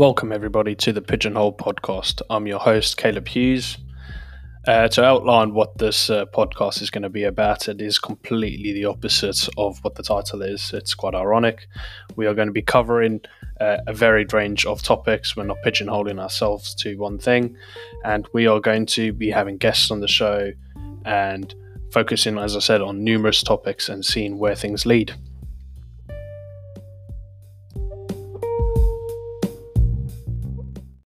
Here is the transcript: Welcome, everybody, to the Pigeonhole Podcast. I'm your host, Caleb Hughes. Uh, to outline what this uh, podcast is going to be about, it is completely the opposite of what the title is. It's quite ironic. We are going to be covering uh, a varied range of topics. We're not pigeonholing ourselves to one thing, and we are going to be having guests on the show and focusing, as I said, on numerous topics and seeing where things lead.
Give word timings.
Welcome, 0.00 0.32
everybody, 0.32 0.74
to 0.76 0.94
the 0.94 1.02
Pigeonhole 1.02 1.58
Podcast. 1.58 2.22
I'm 2.30 2.46
your 2.46 2.58
host, 2.58 2.96
Caleb 2.96 3.28
Hughes. 3.28 3.76
Uh, 4.66 4.88
to 4.88 5.04
outline 5.04 5.52
what 5.52 5.76
this 5.76 6.08
uh, 6.08 6.24
podcast 6.24 6.80
is 6.80 6.88
going 6.88 7.02
to 7.02 7.10
be 7.10 7.24
about, 7.24 7.68
it 7.68 7.82
is 7.82 7.98
completely 7.98 8.72
the 8.72 8.86
opposite 8.86 9.46
of 9.58 9.76
what 9.84 9.96
the 9.96 10.02
title 10.02 10.40
is. 10.40 10.72
It's 10.72 10.94
quite 10.94 11.14
ironic. 11.14 11.66
We 12.16 12.26
are 12.26 12.32
going 12.32 12.48
to 12.48 12.52
be 12.52 12.62
covering 12.62 13.20
uh, 13.60 13.76
a 13.86 13.92
varied 13.92 14.32
range 14.32 14.64
of 14.64 14.82
topics. 14.82 15.36
We're 15.36 15.44
not 15.44 15.58
pigeonholing 15.66 16.18
ourselves 16.18 16.74
to 16.76 16.96
one 16.96 17.18
thing, 17.18 17.54
and 18.02 18.26
we 18.32 18.46
are 18.46 18.58
going 18.58 18.86
to 18.86 19.12
be 19.12 19.30
having 19.30 19.58
guests 19.58 19.90
on 19.90 20.00
the 20.00 20.08
show 20.08 20.50
and 21.04 21.54
focusing, 21.92 22.38
as 22.38 22.56
I 22.56 22.60
said, 22.60 22.80
on 22.80 23.04
numerous 23.04 23.42
topics 23.42 23.90
and 23.90 24.02
seeing 24.02 24.38
where 24.38 24.56
things 24.56 24.86
lead. 24.86 25.14